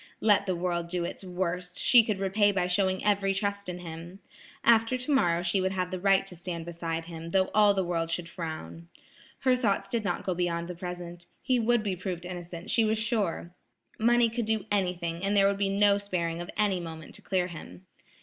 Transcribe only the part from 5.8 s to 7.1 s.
the right to stand beside